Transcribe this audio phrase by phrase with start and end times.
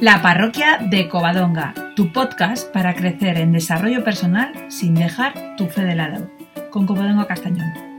[0.00, 5.82] La parroquia de Covadonga, tu podcast para crecer en desarrollo personal sin dejar tu fe
[5.82, 6.30] de lado,
[6.70, 7.89] con Covadonga Castañón.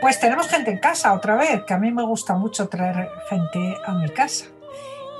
[0.00, 3.76] Pues tenemos gente en casa otra vez, que a mí me gusta mucho traer gente
[3.84, 4.46] a mi casa.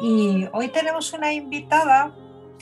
[0.01, 2.14] Y hoy tenemos una invitada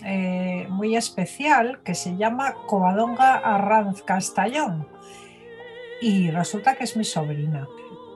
[0.04, 4.88] eh, muy especial que se llama Covadonga Arranz Castellón.
[6.00, 7.66] Y resulta que es mi sobrina.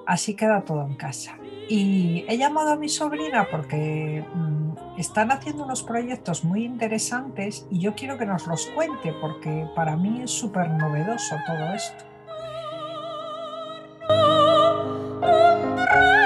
[0.06, 1.36] Así queda todo en casa.
[1.68, 7.78] Y he llamado a mi sobrina porque mm, están haciendo unos proyectos muy interesantes y
[7.78, 12.09] yo quiero que nos los cuente porque para mí es súper novedoso todo esto.
[15.22, 16.19] Umbra.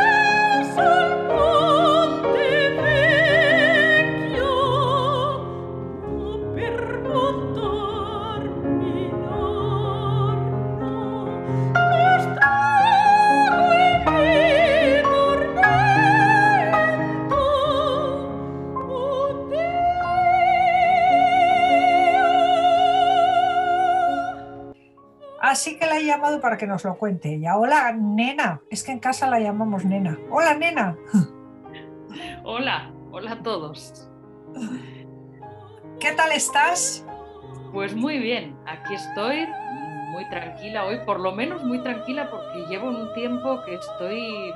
[25.55, 27.57] Así que la he llamado para que nos lo cuente ella.
[27.57, 28.61] Hola, nena.
[28.71, 30.19] Es que en casa la llamamos nena.
[30.29, 30.99] Hola, nena.
[32.43, 34.11] Hola, hola a todos.
[36.01, 37.07] ¿Qué tal estás?
[37.73, 39.47] Pues muy bien, aquí estoy
[40.11, 44.53] muy tranquila hoy, por lo menos muy tranquila porque llevo un tiempo que estoy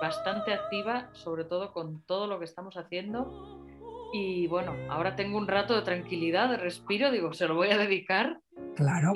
[0.00, 3.66] bastante activa, sobre todo con todo lo que estamos haciendo.
[4.12, 7.78] Y bueno, ahora tengo un rato de tranquilidad, de respiro, digo, se lo voy a
[7.78, 8.38] dedicar
[8.76, 9.12] Claro.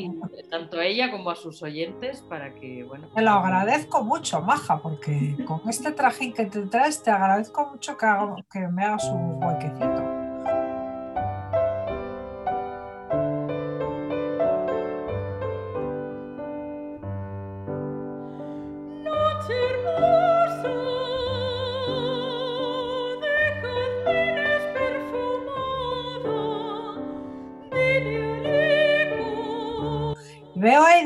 [0.50, 3.08] tanto a ella como a sus oyentes para que, bueno.
[3.14, 7.96] Te lo agradezco mucho, Maja, porque con este trajín que te traes, te agradezco mucho
[7.96, 10.09] que, haga- que me hagas un huequecito.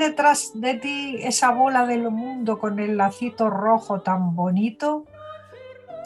[0.08, 5.06] Detrás de ti esa bola del mundo con el lacito rojo tan bonito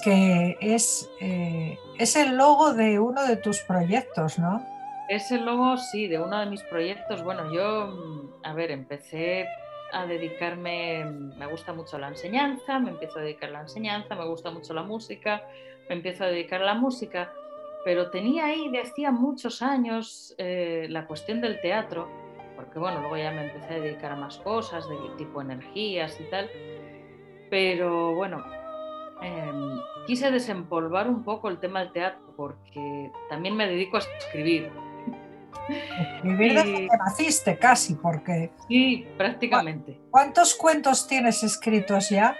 [0.03, 4.65] que es, eh, es el logo de uno de tus proyectos, ¿no?
[5.09, 7.25] Es el logo, sí, de uno de mis proyectos.
[7.25, 9.49] Bueno, yo, mm, a ver, empecé
[9.93, 14.27] a dedicarme, me gusta mucho la enseñanza, me empiezo a dedicar a la enseñanza, me
[14.27, 15.43] gusta mucho la música,
[15.89, 17.33] me empiezo a dedicar a la música,
[17.85, 22.09] pero tenía ahí de hacía muchos años eh, la cuestión del teatro,
[22.59, 26.25] porque bueno, luego ya me empecé a dedicar a más cosas, de tipo energías y
[26.25, 26.51] tal,
[27.51, 28.45] pero bueno,
[29.23, 34.73] em, quise desempolvar un poco el tema del teatro, porque también me dedico a escribir.
[36.25, 40.01] Vivir desde Y- que naciste casi, porque Sí, prácticamente.
[40.11, 42.37] ¿cuántos cuentos tienes escritos ya?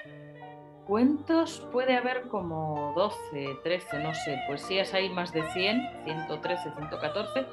[0.85, 7.45] Cuentos puede haber como 12, 13, no sé, poesías hay más de 100, 113, 114,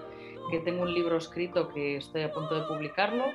[0.49, 3.25] que tengo un libro escrito que estoy a punto de publicarlo,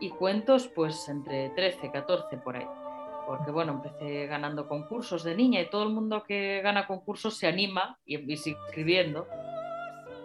[0.00, 2.66] y cuentos pues entre 13, 14 por ahí.
[3.26, 7.46] Porque bueno, empecé ganando concursos de niña y todo el mundo que gana concursos se
[7.46, 9.26] anima y, y sigue escribiendo.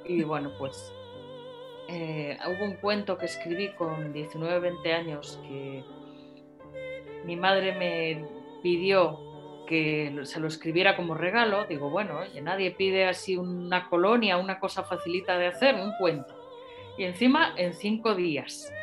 [0.06, 0.92] Y bueno, pues
[1.88, 5.84] eh, hubo un cuento que escribí con 19, 20 años que
[7.26, 8.28] mi madre me
[8.62, 9.29] pidió
[9.70, 11.66] que se lo escribiera como regalo.
[11.66, 16.36] Digo, bueno, oye, nadie pide así una colonia, una cosa facilita de hacer, un cuento.
[16.98, 18.74] Y encima en cinco días.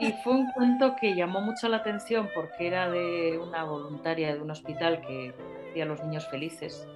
[0.00, 4.40] Y fue un cuento que llamó mucho la atención porque era de una voluntaria de
[4.40, 5.32] un hospital que
[5.70, 6.88] hacía a los niños felices.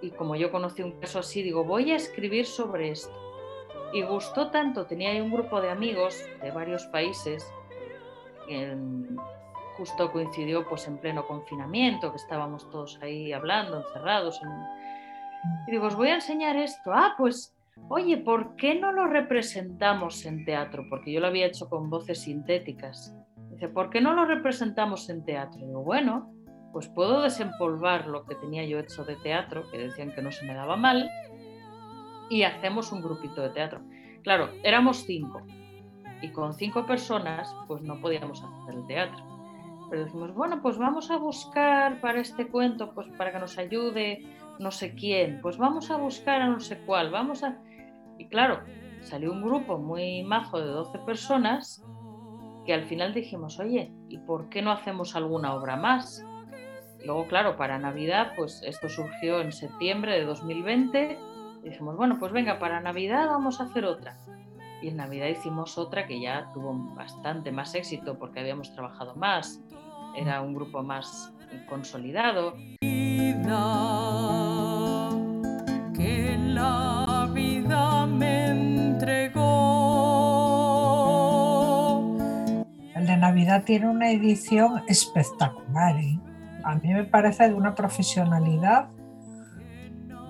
[0.00, 3.12] Y como yo conocí un caso así, digo, voy a escribir sobre esto.
[3.92, 7.52] Y gustó tanto, tenía ahí un grupo de amigos de varios países,
[9.82, 14.40] justo coincidió pues en pleno confinamiento, que estábamos todos ahí hablando, encerrados.
[14.40, 16.92] en- Y digo, os voy a enseñar esto.
[16.94, 17.52] Ah, pues,
[17.88, 20.84] oye, ¿por qué no lo representamos en teatro?
[20.88, 23.12] Porque yo lo había hecho con voces sintéticas.
[23.50, 25.58] Dice, ¿por qué no lo representamos en teatro?
[25.66, 26.32] Digo, bueno,
[26.72, 30.46] pues puedo desempolvar lo que tenía yo hecho de teatro, que decían que no se
[30.46, 31.10] me daba mal,
[32.30, 33.80] y hacemos un grupito de teatro.
[34.22, 35.42] Claro, éramos cinco,
[36.22, 39.31] y con cinco personas, pues no podíamos hacer el teatro.
[39.92, 44.24] Pero decimos, bueno, pues vamos a buscar para este cuento, pues para que nos ayude
[44.58, 47.58] no sé quién, pues vamos a buscar a no sé cuál, vamos a...
[48.16, 48.60] Y claro,
[49.02, 51.84] salió un grupo muy majo de 12 personas
[52.64, 56.24] que al final dijimos, oye, ¿y por qué no hacemos alguna obra más?
[57.04, 61.18] Luego, claro, para Navidad, pues esto surgió en septiembre de 2020.
[61.64, 64.16] Y dijimos, bueno, pues venga, para Navidad vamos a hacer otra.
[64.80, 69.62] Y en Navidad hicimos otra que ya tuvo bastante más éxito porque habíamos trabajado más,
[70.16, 71.32] era un grupo más
[71.68, 72.54] consolidado.
[75.94, 79.42] Que la vida me entregó.
[82.94, 85.96] El de Navidad tiene una edición espectacular.
[85.96, 86.18] ¿eh?
[86.64, 88.88] A mí me parece de una profesionalidad.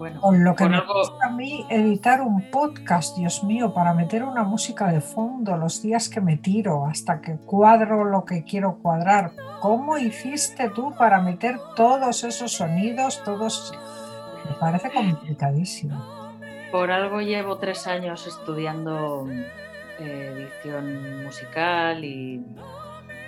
[0.03, 4.25] Bueno, con lo que me gusta a mí editar un podcast, Dios mío, para meter
[4.25, 8.79] una música de fondo los días que me tiro, hasta que cuadro lo que quiero
[8.83, 9.31] cuadrar.
[9.61, 13.73] ¿Cómo hiciste tú para meter todos esos sonidos, todos?
[14.45, 16.05] Me parece complicadísimo.
[16.73, 19.29] Por algo llevo tres años estudiando
[20.01, 22.45] eh, edición musical y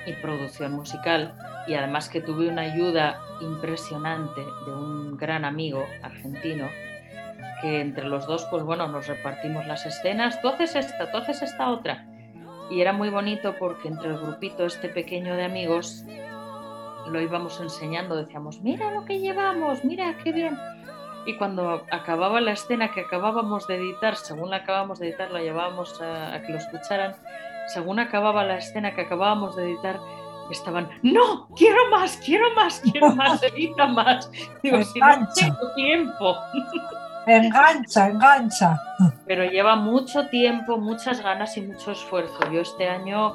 [0.07, 1.35] y producción musical
[1.67, 6.69] y además que tuve una ayuda impresionante de un gran amigo argentino
[7.61, 11.71] que entre los dos pues bueno nos repartimos las escenas, tú haces esta, tú esta
[11.71, 12.07] otra.
[12.71, 16.05] Y era muy bonito porque entre el grupito este pequeño de amigos
[17.09, 20.59] lo íbamos enseñando, decíamos mira lo que llevamos, mira qué bien
[21.27, 25.41] y cuando acababa la escena que acabábamos de editar, según la acabamos de editar, la
[25.41, 27.17] llevábamos a que lo escucharan,
[27.69, 30.01] según acababa la escena que acabábamos de editar,
[30.51, 34.31] estaban, no, quiero más, quiero más, quiero más, edita más.
[34.63, 36.37] Digo, si no tengo tiempo.
[37.27, 38.81] Engancha, engancha.
[39.27, 42.39] Pero lleva mucho tiempo, muchas ganas y mucho esfuerzo.
[42.53, 43.35] Yo este año,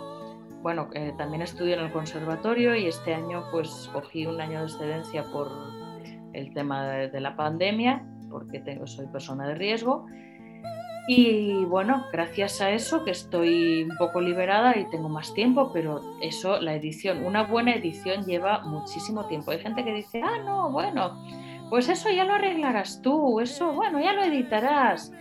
[0.62, 4.66] bueno, eh, también estudio en el conservatorio y este año pues cogí un año de
[4.66, 5.52] excedencia por
[6.34, 10.06] el tema de, de la pandemia, porque tengo, soy persona de riesgo
[11.12, 16.02] y bueno, gracias a eso que estoy un poco liberada y tengo más tiempo, pero
[16.22, 19.50] eso, la edición, una buena edición lleva muchísimo tiempo.
[19.50, 21.20] Hay gente que dice, ah, no, bueno,
[21.72, 25.12] pues eso ya lo arreglarás tú, eso, bueno, ya lo editarás.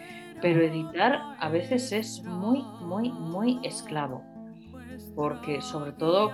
[0.43, 4.23] Pero editar a veces es muy, muy, muy esclavo.
[5.17, 6.31] Porque sobre todo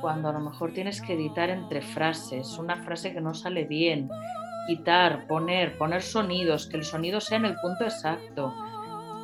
[0.00, 4.08] cuando a lo mejor tienes que editar entre frases, una frase que no sale bien,
[4.66, 8.54] quitar, poner, poner sonidos, que el sonido sea en el punto exacto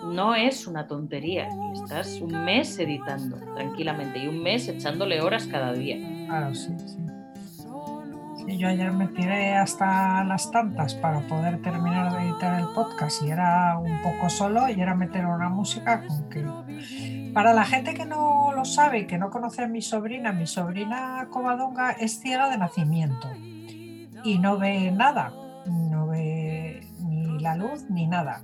[0.04, 1.48] no es una tontería.
[1.72, 5.96] Estás un mes editando tranquilamente y un mes echándole horas cada día.
[6.26, 8.58] Claro, sí, sí.
[8.58, 13.30] yo ayer me tiré hasta las tantas para poder terminar de editar el podcast y
[13.30, 17.32] era un poco solo y era meter una música con que...
[17.32, 20.46] Para la gente que no lo sabe y que no conoce a mi sobrina, mi
[20.46, 23.30] sobrina Covadonga es ciega de nacimiento
[24.24, 25.32] y no ve nada,
[25.66, 28.42] no ve ni la luz ni nada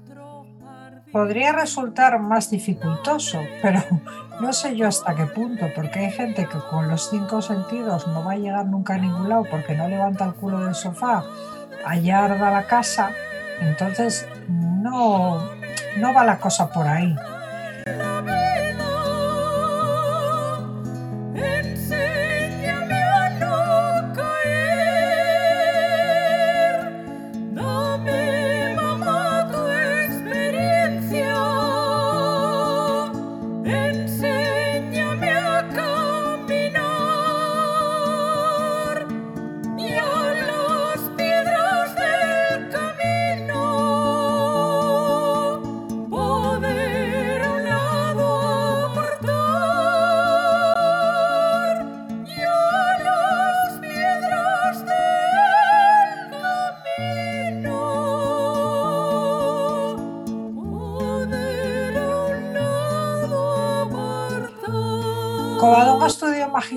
[1.12, 3.82] podría resultar más dificultoso, pero
[4.40, 8.24] no sé yo hasta qué punto, porque hay gente que con los cinco sentidos no
[8.24, 11.24] va a llegar nunca a ningún lado porque no levanta el culo del sofá,
[11.84, 13.10] allá arda la casa,
[13.60, 15.38] entonces no,
[15.96, 17.14] no va la cosa por ahí.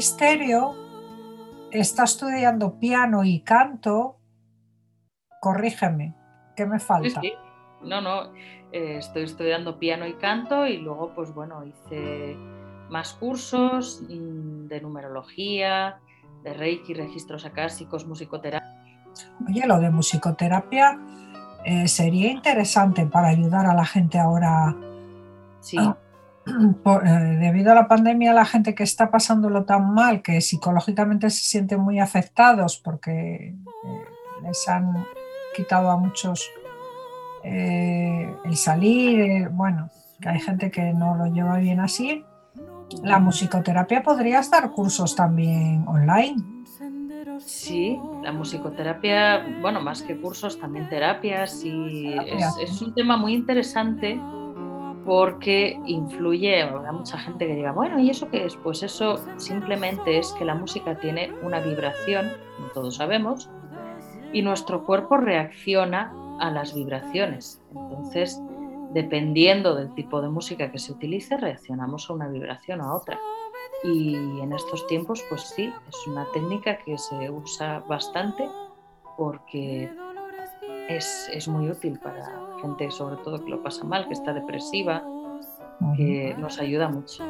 [0.02, 0.74] Magisterio,
[1.70, 4.18] está estudiando piano y canto.
[5.40, 6.16] Corrígeme,
[6.56, 7.22] ¿qué me falta?
[7.84, 8.34] No, no,
[8.72, 12.36] eh, estoy estudiando piano y canto y luego, pues bueno, hice
[12.90, 16.00] más cursos mm, de numerología,
[16.44, 19.06] de reiki, registros acásicos, musicoterapia.
[19.48, 21.00] Oye, lo de musicoterapia
[21.64, 24.76] eh, sería interesante para ayudar a la gente ahora.
[25.60, 25.78] Sí.
[27.04, 31.44] Eh, debido a la pandemia, la gente que está pasándolo tan mal, que psicológicamente se
[31.44, 33.56] sienten muy afectados porque eh,
[34.44, 35.06] les han
[35.56, 36.50] quitado a muchos
[37.44, 42.24] eh, el salir, bueno, que hay gente que no lo lleva bien así.
[43.04, 46.36] La musicoterapia podrías dar cursos también online.
[47.40, 53.34] Sí, la musicoterapia, bueno, más que cursos, también terapias y es, es un tema muy
[53.34, 54.20] interesante
[55.06, 58.56] porque influye, habrá mucha gente que diga, bueno, ¿y eso qué es?
[58.58, 62.32] Pues eso simplemente es que la música tiene una vibración,
[62.74, 63.50] todos sabemos,
[64.34, 67.62] y nuestro cuerpo reacciona a las vibraciones.
[67.72, 68.42] Entonces,
[68.94, 73.20] dependiendo del tipo de música que se utilice, reaccionamos a una vibración o a otra.
[73.84, 78.48] Y en estos tiempos, pues sí, es una técnica que se usa bastante
[79.18, 79.92] porque
[80.88, 85.04] es, es muy útil para gente, sobre todo que lo pasa mal, que está depresiva,
[85.96, 87.24] que nos ayuda mucho.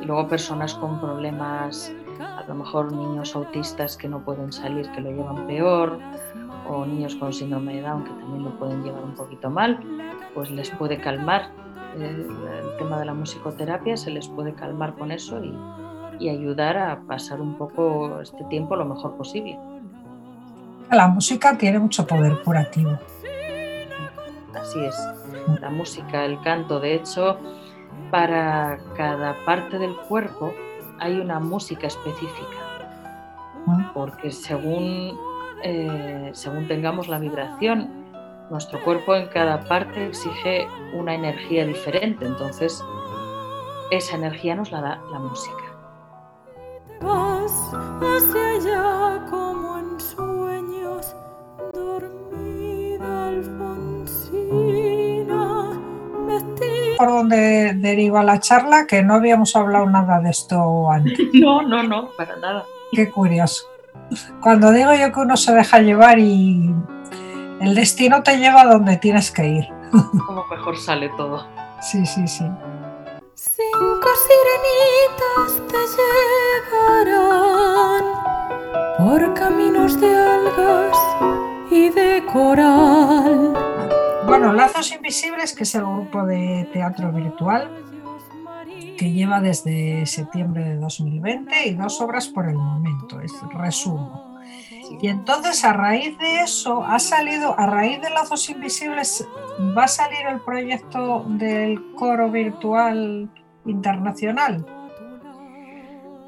[0.00, 5.00] Y luego personas con problemas, a lo mejor niños autistas que no pueden salir, que
[5.00, 5.98] lo llevan peor,
[6.68, 9.80] o niños con síndrome de Down que también lo pueden llevar un poquito mal,
[10.34, 11.50] pues les puede calmar.
[11.96, 12.26] El,
[12.78, 15.56] tema de la musicoterapia se les puede calmar con eso y,
[16.18, 19.58] y ayudar a pasar un poco este tiempo lo mejor posible.
[20.90, 22.98] La música tiene mucho poder curativo.
[24.60, 24.96] Así es,
[25.60, 27.38] la música, el canto, de hecho,
[28.10, 30.52] para cada parte del cuerpo
[30.98, 32.56] hay una música específica,
[33.94, 35.18] porque según,
[35.62, 38.06] eh, según tengamos la vibración,
[38.50, 42.82] nuestro cuerpo en cada parte exige una energía diferente, entonces
[43.90, 45.64] esa energía nos la da la música.
[56.96, 61.18] Por donde deriva la charla, que no habíamos hablado nada de esto antes.
[61.32, 62.64] No, no, no, para nada.
[62.92, 63.64] Qué curioso.
[64.40, 66.74] Cuando digo yo que uno se deja llevar y
[67.60, 69.68] el destino te lleva a donde tienes que ir.
[70.26, 71.46] Como mejor sale todo.
[71.80, 72.44] Sí, sí, sí.
[73.34, 75.78] Cinco sirenitas te
[77.06, 78.04] llevarán
[78.98, 80.96] por caminos de algas
[81.70, 83.65] y de coral
[84.38, 87.70] bueno, Lazos Invisibles, que es el grupo de teatro virtual
[88.98, 94.38] que lleva desde septiembre de 2020 y dos obras por el momento, es resumo.
[95.00, 99.26] Y entonces a raíz de eso ha salido, a raíz de Lazos Invisibles,
[99.76, 103.30] va a salir el proyecto del coro virtual
[103.64, 104.66] internacional.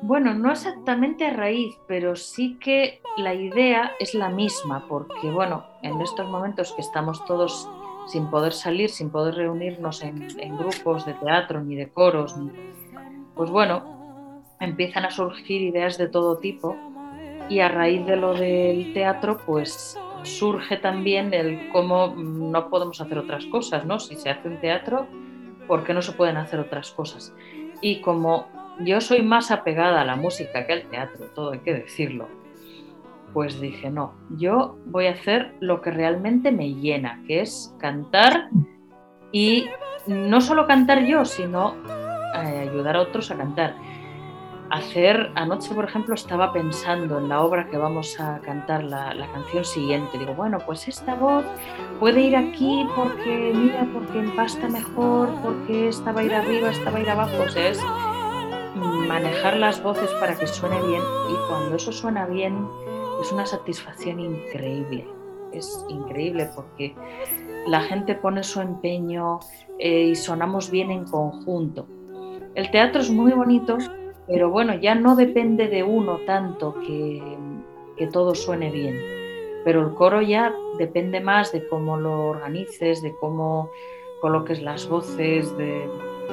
[0.01, 5.67] Bueno, no exactamente a raíz, pero sí que la idea es la misma, porque bueno,
[5.83, 7.69] en estos momentos que estamos todos
[8.09, 12.35] sin poder salir, sin poder reunirnos en, grupos de teatro ni de coros,
[13.35, 16.77] pues bueno, empiezan a surgir ideas de todo tipo
[17.49, 23.19] y a raíz de lo del teatro, pues surge también el cómo no podemos hacer
[23.19, 24.01] otras cosas, ¿no?
[24.01, 25.07] Si se hace un teatro,
[25.67, 27.33] ¿por qué no se pueden hacer otras cosas?
[27.81, 28.49] Y como
[28.81, 32.29] yo soy más apegada a la música que al teatro, todo hay que decirlo,
[33.33, 38.49] pues dije, no, yo voy a hacer lo que realmente me llena, que es cantar
[39.33, 39.67] y
[40.07, 41.75] no solo cantar yo, sino
[42.35, 43.75] eh, ayudar a otros a cantar.
[44.71, 49.27] Hacer, anoche por ejemplo estaba pensando en la obra que vamos a cantar, la, la
[49.33, 50.19] canción siguiente.
[50.19, 51.45] Digo, bueno, pues esta voz
[51.99, 57.01] puede ir aquí porque, mira, porque empasta mejor, porque esta va ir arriba, esta va
[57.01, 57.45] ir abajo.
[57.45, 57.83] O sea, es
[59.09, 62.69] manejar las voces para que suene bien y cuando eso suena bien,
[63.21, 65.07] es una satisfacción increíble.
[65.53, 66.95] Es increíble porque
[67.67, 69.41] la gente pone su empeño
[69.79, 71.87] eh, y sonamos bien en conjunto.
[72.55, 73.79] El teatro es muy bonito,
[74.27, 77.23] pero bueno, ya no depende de uno tanto que,
[77.97, 78.97] que todo suene bien.
[79.65, 83.71] Pero el coro ya depende más de cómo lo organices, de cómo
[84.21, 85.89] coloques las voces, de,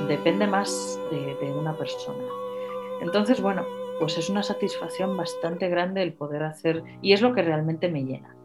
[0.08, 2.24] depende más de, de una persona.
[3.02, 3.64] Entonces, bueno,
[4.00, 8.04] pues es una satisfacción bastante grande el poder hacer, y es lo que realmente me
[8.04, 8.36] llena,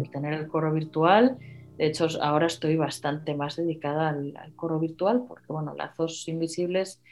[0.00, 1.38] el tener el coro virtual.
[1.76, 7.02] De hecho, ahora estoy bastante más dedicada al, coro virtual porque, bueno, Lazos Invisibles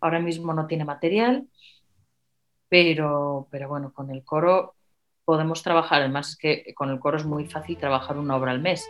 [0.00, 1.46] ahora mismo no tiene material,
[2.68, 4.74] pero, pero bueno, con el coro
[5.24, 6.00] podemos trabajar.
[6.00, 8.88] Además, es que con el coro es muy fácil trabajar una obra al mes.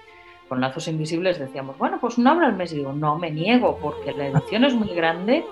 [0.49, 2.73] Con Lazos Invisibles decíamos, bueno, pues una obra al mes.
[2.73, 5.45] Y digo, no, me niego porque la edición es muy grande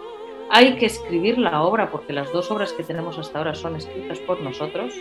[0.51, 4.19] hay que escribir la obra, porque las dos obras que tenemos hasta ahora son escritas
[4.21, 4.95] por nosotros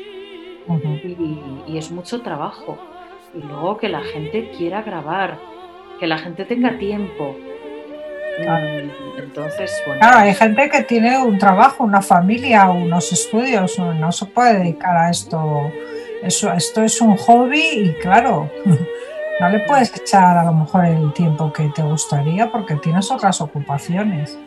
[1.68, 2.78] y, es mucho trabajo.
[3.34, 5.40] Y luego que la gente quiera grabar,
[6.00, 7.36] que la gente tenga tiempo.
[8.40, 10.00] Mm, entonces, bueno.
[10.00, 14.96] Claro, hay gente que tiene un trabajo, una familia, unos estudios, no se puede dedicar
[14.96, 15.72] a esto.
[16.22, 18.50] Eso, esto es un hobby y claro,
[19.40, 23.42] no le puedes echar a lo mejor el tiempo que te gustaría porque tienes otras
[23.42, 24.38] ocupaciones.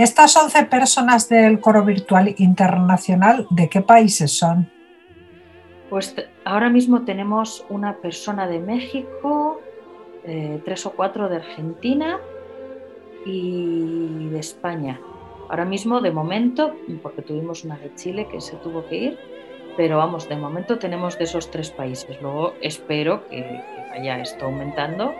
[0.00, 4.70] ¿Y estas 11 personas del coro virtual internacional, de qué países son?
[5.90, 6.16] Pues
[6.46, 9.60] ahora mismo tenemos una persona de México,
[10.24, 12.18] eh, tres o cuatro de Argentina
[13.26, 14.98] y de España.
[15.50, 19.18] Ahora mismo, de momento, porque tuvimos una de Chile que se tuvo que ir,
[19.76, 22.16] pero vamos, de momento tenemos de esos tres países.
[22.22, 25.12] Luego espero que, que vaya esto aumentando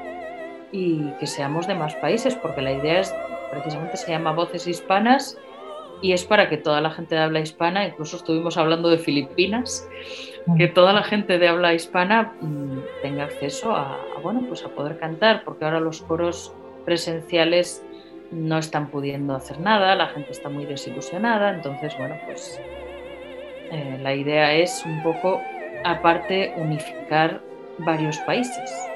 [0.72, 3.14] y que seamos de más países, porque la idea es,
[3.50, 5.38] precisamente se llama Voces Hispanas
[6.02, 9.86] y es para que toda la gente de habla hispana, incluso estuvimos hablando de Filipinas,
[10.56, 14.98] que toda la gente de habla hispana mm, tenga acceso a, bueno, pues a poder
[14.98, 16.52] cantar, porque ahora los coros
[16.84, 17.84] presenciales
[18.30, 22.60] no están pudiendo hacer nada, la gente está muy desilusionada, entonces, bueno, pues
[23.70, 25.40] eh, la idea es un poco,
[25.84, 27.42] aparte, unificar
[27.78, 28.89] varios países.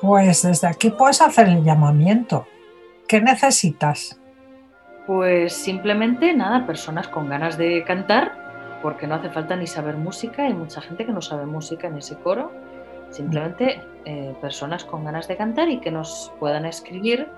[0.00, 2.46] Pues desde aquí puedes hacer el llamamiento.
[3.06, 4.18] ¿Qué necesitas?
[5.06, 8.40] Pues simplemente nada, personas con ganas de cantar
[8.82, 11.98] porque no hace falta ni saber música, hay mucha gente que no sabe música en
[11.98, 12.50] ese coro,
[13.10, 17.28] simplemente eh, personas con ganas de cantar y que nos puedan escribir,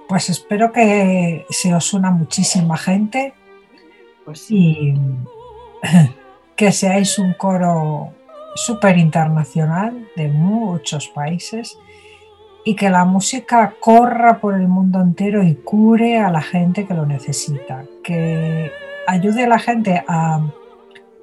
[0.08, 3.34] Pues espero que se os una muchísima gente
[4.26, 4.92] Pues y
[6.56, 8.08] que seáis un coro
[8.56, 11.78] súper internacional de muchos países
[12.64, 16.94] y que la música corra por el mundo entero y cure a la gente que
[16.94, 18.70] lo necesita, que
[19.06, 20.40] ayude a la gente a,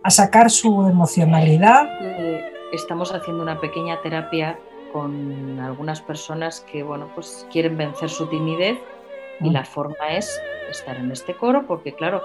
[0.03, 1.85] a sacar su emocionalidad.
[2.01, 4.57] Eh, Estamos haciendo una pequeña terapia
[4.91, 8.77] con algunas personas que bueno, pues quieren vencer su timidez
[9.41, 9.53] y Mm.
[9.53, 10.39] la forma es
[10.71, 12.21] estar en este coro porque claro,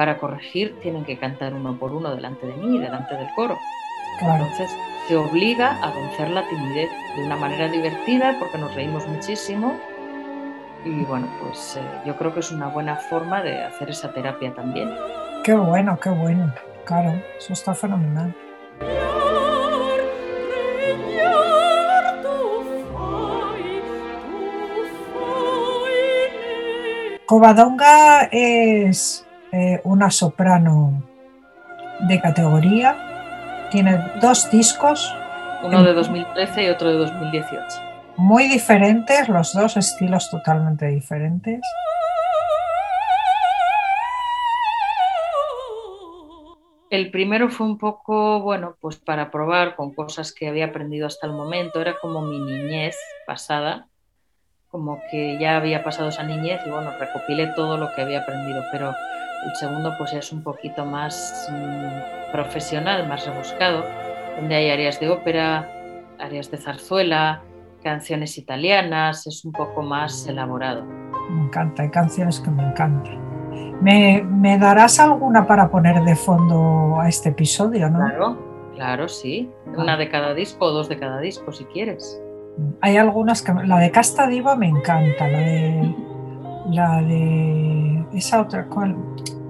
[0.00, 3.58] para corregir tienen que cantar uno por uno delante de mí, delante del coro.
[4.18, 4.70] Claro, Entonces
[5.06, 9.78] te obliga a vencer la timidez de una manera divertida porque nos reímos muchísimo
[10.86, 14.54] y bueno, pues eh, yo creo que es una buena forma de hacer esa terapia
[14.54, 14.90] también.
[15.44, 16.50] qué bueno, qué bueno.
[16.86, 18.34] Claro, eso está fenomenal.
[27.26, 31.02] Covadonga es eh, una soprano
[32.00, 33.68] de categoría.
[33.70, 35.14] Tiene dos discos
[35.62, 37.64] Uno de 2013 y otro de 2018.
[38.16, 41.60] muy diferentes, los dos estilos totalmente diferentes.
[46.90, 51.28] El primero fue un poco, bueno, pues para probar con cosas que había aprendido hasta
[51.28, 51.80] el momento.
[51.80, 52.96] Era como mi niñez
[53.28, 53.86] pasada,
[54.70, 58.64] como que ya había pasado esa niñez y bueno, recopilé todo lo que había aprendido.
[58.72, 58.92] Pero
[59.46, 63.84] el segundo pues ya es un poquito más mm, profesional, más rebuscado,
[64.36, 65.68] donde hay áreas de ópera,
[66.18, 67.42] áreas de zarzuela,
[67.82, 70.84] canciones italianas, es un poco más elaborado.
[70.84, 73.18] Me encanta, hay canciones que me encantan.
[73.80, 77.88] ¿Me, me darás alguna para poner de fondo a este episodio?
[77.88, 77.98] ¿no?
[77.98, 78.38] Claro,
[78.74, 79.50] claro, sí.
[79.76, 82.20] Una de cada disco o dos de cada disco si quieres.
[82.82, 85.94] Hay algunas que la de Casta Diva me encanta, la de
[86.68, 88.96] la de esa otra cual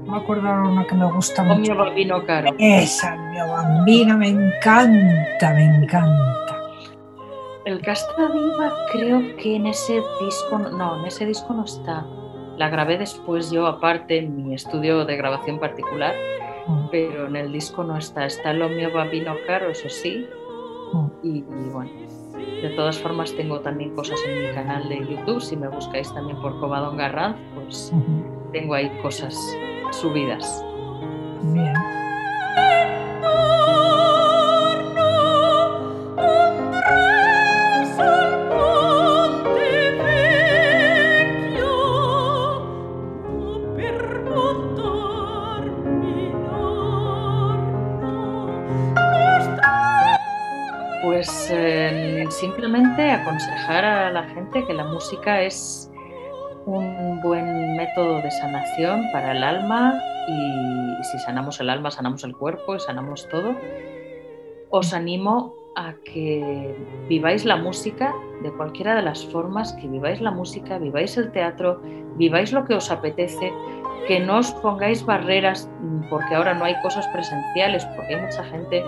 [0.06, 1.60] no me acuerdo una que me gusta mucho.
[1.60, 2.54] mio bambino caro.
[2.58, 6.56] Esa, mi bambina, me encanta, me encanta.
[7.64, 12.04] El Casta Viva creo que en ese disco, no- no, en ese disco no está.
[12.56, 16.14] La grabé después yo aparte en mi estudio de grabación particular,
[16.66, 18.26] Mm, pero en el disco no está.
[18.26, 20.26] Está lo mio bambino caro, eso sí.
[20.92, 21.06] mm.
[21.22, 21.90] Y, y bueno,
[22.62, 25.40] de todas formas tengo también cosas en mi canal de YouTube.
[25.40, 27.92] Si me buscáis también por Covadonga Ranz, pues
[28.52, 29.36] tengo ahí cosas
[29.92, 30.64] subidas.
[31.42, 31.74] Bien.
[51.02, 55.90] Pues eh, simplemente aconsejar a la gente que la música es
[56.66, 59.94] un buen método de sanación para el alma
[60.28, 63.54] y, si sanamos el alma, sanamos el cuerpo y sanamos todo.
[64.70, 66.76] Os animo a que
[67.08, 71.80] viváis la música de cualquiera de las formas, que viváis la música, viváis el teatro,
[72.16, 73.52] viváis lo que os apetece,
[74.06, 78.44] que no os pongáis barreras mm, porque ahora no hay cosas presenciales, porque hay mucha
[78.44, 78.84] gente,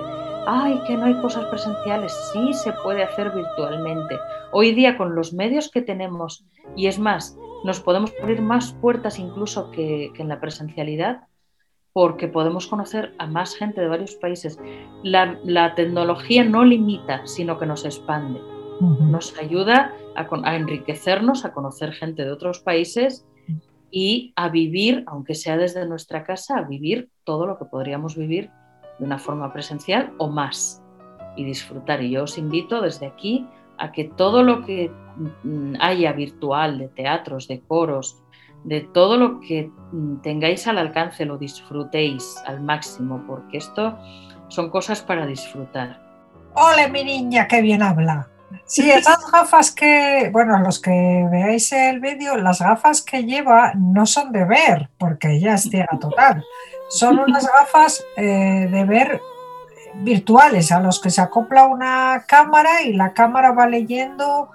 [0.46, 4.18] ay, que no hay cosas presenciales, sí se puede hacer virtualmente.
[4.52, 6.44] Hoy día con los medios que tenemos,
[6.76, 11.22] y es más, nos podemos abrir más puertas incluso que, que en la presencialidad,
[11.92, 14.58] porque podemos conocer a más gente de varios países.
[15.02, 18.40] La, tecnología no limita, sino que nos expande.
[18.80, 23.26] Nos ayuda a, enriquecernos, a conocer gente de otros países
[23.90, 28.50] y a vivir, aunque sea desde nuestra casa, a vivir todo lo que podríamos vivir
[29.02, 30.80] de una forma presencial o más
[31.34, 32.00] y disfrutar.
[32.00, 34.92] Y yo os invito desde aquí a que todo lo que
[35.42, 38.22] mm, haya virtual, de teatros, de coros,
[38.62, 43.98] de todo lo que mm, tengáis al alcance, lo disfrutéis al máximo, porque esto
[44.46, 46.00] son cosas para disfrutar.
[46.54, 48.28] ¡Ole, mi niña, qué bien habla!
[48.66, 54.06] Sí, esas gafas que, bueno, los que veáis el vídeo, las gafas que lleva no
[54.06, 56.44] son de ver, porque ella es ciega total.
[56.92, 59.20] Son unas gafas eh, de ver
[59.94, 64.50] virtuales a los que se acopla una cámara y la cámara va leyendo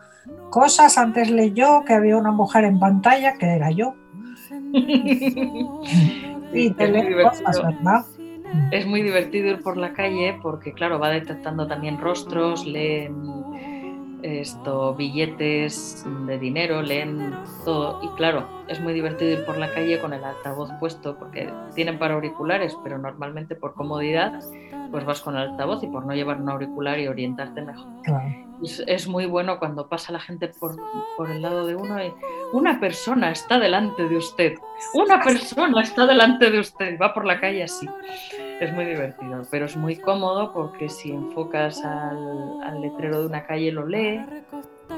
[0.52, 1.00] cosas.
[1.00, 3.96] Antes leyó que había una mujer en pantalla, que era yo.
[6.54, 6.76] y
[8.72, 13.37] Es muy divertido ir por la calle porque, claro, va detectando también rostros, leen
[14.22, 18.00] esto, billetes de dinero, leen todo.
[18.04, 22.00] Y claro, es muy divertido ir por la calle con el altavoz puesto porque tienen
[22.00, 24.40] para auriculares, pero normalmente por comodidad,
[24.92, 27.88] pues vas con el altavoz y por no llevar un auricular y orientarte mejor.
[28.88, 30.76] Es, muy bueno cuando pasa la gente por,
[31.16, 32.12] por, el lado de uno y
[32.54, 34.56] una persona está delante de usted,
[34.94, 37.88] una persona está delante de usted, va por la calle así.
[38.60, 43.46] Es muy divertido, pero es muy cómodo porque si enfocas al, al letrero de una
[43.46, 44.26] calle lo lee,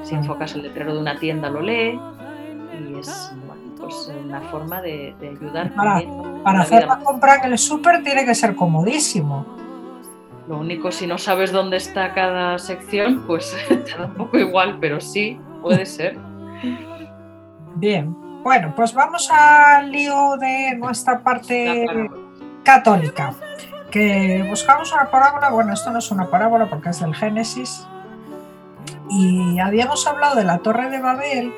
[0.03, 1.99] si enfocas al letrero de una tienda lo lee
[2.79, 3.33] y es
[3.77, 5.73] pues una forma de, de ayudar.
[5.73, 6.01] Para,
[6.43, 9.68] para hacer la compra en el súper tiene que ser comodísimo.
[10.49, 14.79] Lo único, si no sabes dónde está cada sección, pues te da un poco igual,
[14.81, 16.17] pero sí, puede ser.
[17.75, 21.85] Bien, bueno, pues vamos al lío de nuestra parte
[22.63, 23.35] católica,
[23.91, 27.85] que buscamos una parábola, bueno, esto no es una parábola porque es del Génesis,
[29.07, 31.53] y habíamos hablado de la Torre de Babel,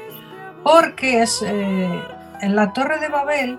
[0.64, 2.04] porque es eh,
[2.42, 3.58] en la Torre de Babel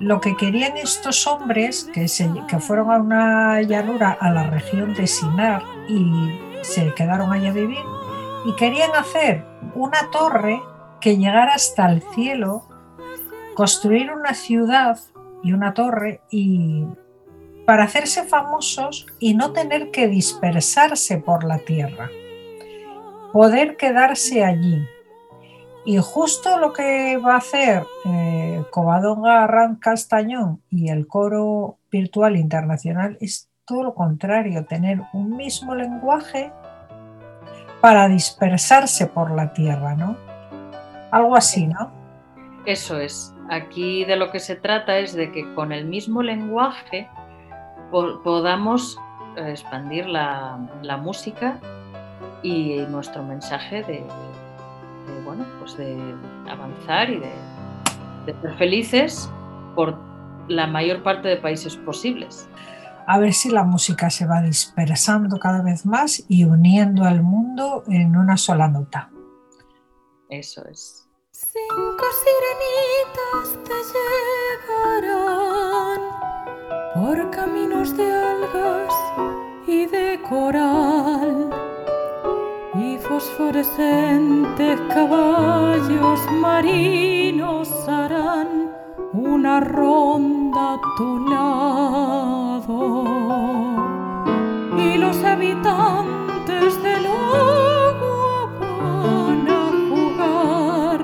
[0.00, 2.06] lo que querían estos hombres que,
[2.48, 7.52] que fueron a una llanura a la región de Sinar y se quedaron allí a
[7.52, 7.82] vivir
[8.44, 10.60] y querían hacer una torre
[11.00, 12.68] que llegara hasta el cielo,
[13.54, 14.98] construir una ciudad
[15.42, 16.84] y una torre y
[17.66, 22.08] para hacerse famosos y no tener que dispersarse por la tierra,
[23.32, 24.86] poder quedarse allí
[25.88, 32.36] y justo lo que va a hacer eh, Covadonga Arran Castañón y el coro virtual
[32.36, 36.52] internacional es todo lo contrario, tener un mismo lenguaje
[37.80, 40.14] para dispersarse por la tierra, ¿no?
[41.10, 41.90] Algo así, ¿no?
[42.66, 43.34] Eso es.
[43.48, 47.08] Aquí de lo que se trata es de que con el mismo lenguaje
[47.90, 48.98] podamos
[49.38, 51.58] eh, expandir la música
[52.42, 54.04] y nuestro mensaje de,
[55.38, 55.96] bueno, pues de
[56.50, 57.32] avanzar y de,
[58.42, 59.30] ser felices
[59.74, 59.96] por
[60.48, 62.48] la mayor parte de países posibles.
[63.06, 67.84] A ver si la música se va dispersando cada vez más y uniendo al mundo
[67.88, 69.10] en una sola nota.
[70.28, 71.08] Eso es.
[71.30, 73.72] Cinco sirenitas te
[74.98, 76.00] llevarán
[76.94, 78.92] por caminos de algas
[79.66, 81.67] y de coral
[83.18, 88.70] fosforescentes caballos marinos harán
[89.12, 92.78] una ronda a tu lado
[94.78, 101.00] y los habitantes del agua van a jugar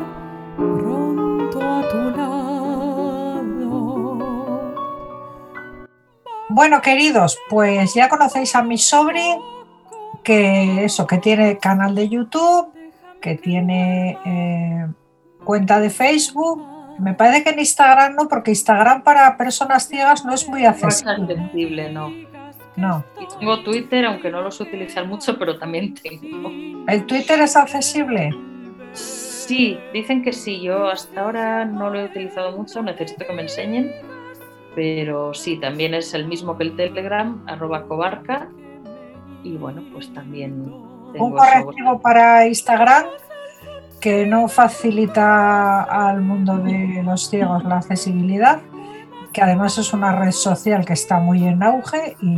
[0.56, 3.72] pronto a tu lado.
[6.48, 9.36] Bueno, queridos, pues ya conocéis a mi sobre
[10.24, 12.72] que eso, que tiene canal de YouTube,
[13.20, 14.86] que tiene eh,
[15.44, 16.66] cuenta de Facebook.
[16.98, 21.92] Me parece que en Instagram no, porque Instagram para personas ciegas no es muy accesible.
[21.92, 22.10] No
[22.76, 23.04] no.
[23.20, 26.50] Y tengo Twitter, aunque no los utilizan mucho, pero también tengo.
[26.88, 28.30] ¿El Twitter es accesible?
[28.92, 30.60] Sí, dicen que sí.
[30.60, 33.92] Yo hasta ahora no lo he utilizado mucho, necesito que me enseñen.
[34.74, 38.48] Pero sí, también es el mismo que el Telegram, arroba cobarca,
[39.44, 40.74] y bueno, pues también
[41.16, 43.04] un correctivo para Instagram
[44.00, 48.60] que no facilita al mundo de los ciegos la accesibilidad,
[49.32, 52.36] que además es una red social que está muy en auge y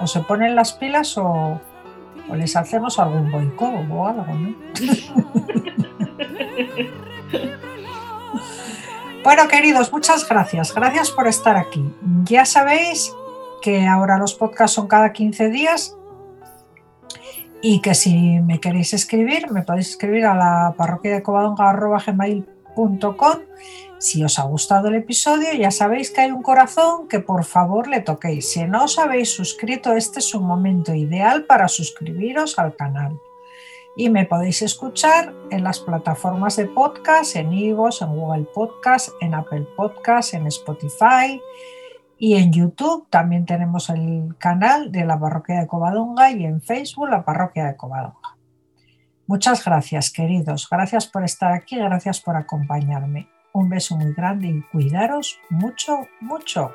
[0.00, 1.60] o se ponen las pilas o,
[2.34, 4.54] les hacemos algún boicot o algo, ¿no?
[9.24, 10.74] bueno, queridos, muchas gracias.
[10.74, 11.84] Gracias por estar aquí.
[12.24, 13.14] Ya sabéis
[13.60, 15.96] que ahora los podcasts son cada 15 días
[17.62, 23.38] y que si me queréis escribir, me podéis escribir a la parroquia de covadonga.gmail.com.
[23.98, 27.86] Si os ha gustado el episodio, ya sabéis que hay un corazón que por favor
[27.86, 28.50] le toquéis.
[28.50, 33.20] Si no os habéis suscrito, este es un momento ideal para suscribiros al canal.
[33.94, 39.34] Y me podéis escuchar en las plataformas de podcast, en Ivos, en Google Podcast, en
[39.34, 41.40] Apple Podcast, en Spotify,
[42.22, 47.08] y en YouTube también tenemos el canal de la Parroquia de Covadonga y en Facebook
[47.08, 48.36] la Parroquia de Covadonga.
[49.26, 50.68] Muchas gracias, queridos.
[50.70, 53.28] Gracias por estar aquí, gracias por acompañarme.
[53.52, 56.70] Un beso muy grande y cuidaros mucho, mucho.